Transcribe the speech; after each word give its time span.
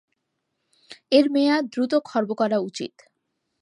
এর 1.11 1.25
মেয়াদ 1.31 1.63
দ্রুত 1.73 1.93
খর্ব 2.05 2.29
করা 2.33 2.57
উচিত। 2.61 2.93